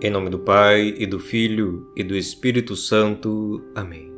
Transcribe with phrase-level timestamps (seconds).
[0.00, 3.60] Em nome do Pai, e do Filho, e do Espírito Santo.
[3.74, 4.12] Amém.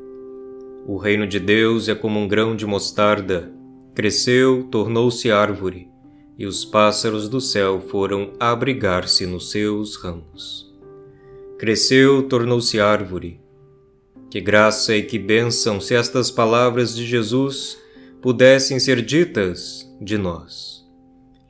[0.87, 3.51] O reino de Deus é como um grão de mostarda.
[3.95, 5.88] Cresceu, tornou-se árvore,
[6.37, 10.71] e os pássaros do céu foram abrigar-se nos seus ramos.
[11.58, 13.40] Cresceu, tornou-se árvore.
[14.31, 17.78] Que graça e que bênção se estas palavras de Jesus
[18.20, 20.87] pudessem ser ditas de nós.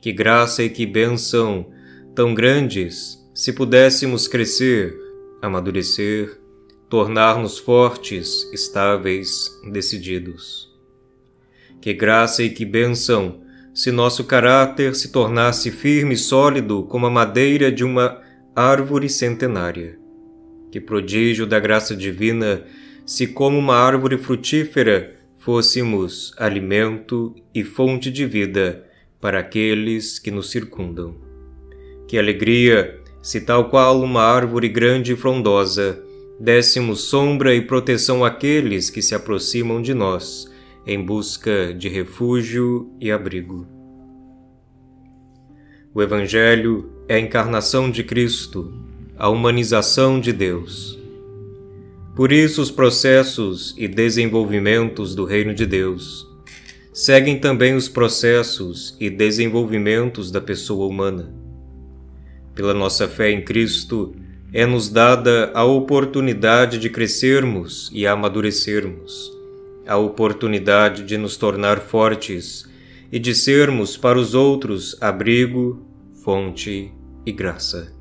[0.01, 1.67] Que graça e que bênção
[2.15, 4.99] tão grandes se pudéssemos crescer,
[5.41, 6.41] amadurecer,
[6.89, 10.69] tornar-nos fortes, estáveis, decididos.
[11.81, 13.41] Que graça e que bênção
[13.73, 18.21] se nosso caráter se tornasse firme e sólido como a madeira de uma
[18.55, 19.99] árvore centenária.
[20.71, 22.65] Que prodígio da graça divina
[23.07, 28.85] se, como uma árvore frutífera, fôssemos alimento e fonte de vida
[29.21, 31.17] para aqueles que nos circundam.
[32.07, 36.03] Que alegria se tal qual uma árvore grande e frondosa,
[36.39, 40.51] dessemos sombra e proteção àqueles que se aproximam de nós,
[40.87, 43.67] em busca de refúgio e abrigo.
[45.93, 48.73] O Evangelho é a encarnação de Cristo,
[49.19, 50.99] a humanização de Deus.
[52.17, 56.27] Por isso, os processos e desenvolvimentos do Reino de Deus
[56.93, 61.40] seguem também os processos e desenvolvimentos da pessoa humana
[62.55, 64.15] pela nossa fé em Cristo,
[64.53, 69.33] é-nos dada a oportunidade de crescermos e amadurecermos,
[69.87, 72.69] a oportunidade de nos tornar fortes
[73.13, 75.87] e de sermos para os outros abrigo,
[76.25, 76.93] fonte
[77.25, 77.95] e graça.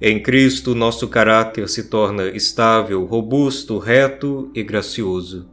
[0.00, 5.48] Em Cristo, nosso caráter se torna estável, robusto, reto e gracioso.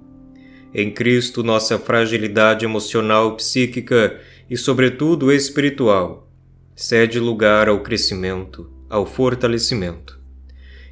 [0.74, 4.20] Em Cristo, nossa fragilidade emocional, psíquica
[4.50, 6.31] e, sobretudo, espiritual
[6.76, 10.20] cede lugar ao crescimento, ao fortalecimento.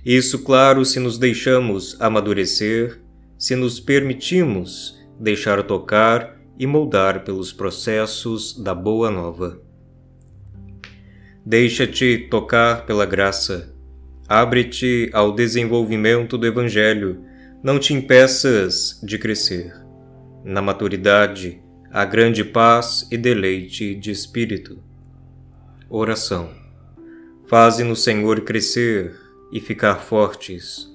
[0.06, 3.02] Isso, claro, se nos deixamos amadurecer,
[3.38, 9.62] se nos permitimos deixar tocar e moldar pelos processos da Boa Nova.
[11.46, 13.74] Deixa-te tocar pela graça.
[14.28, 17.24] Abre-te ao desenvolvimento do Evangelho.
[17.64, 19.74] Não te impeças de crescer.
[20.44, 21.62] Na maturidade,
[21.92, 24.89] há grande paz e deleite de espírito.
[25.90, 26.50] Oração.
[27.48, 29.16] Faze-nos, Senhor, crescer
[29.52, 30.88] e ficar fortes,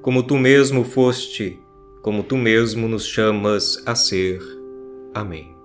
[0.00, 1.58] como tu mesmo foste,
[2.02, 4.40] como tu mesmo nos chamas a ser.
[5.12, 5.57] Amém.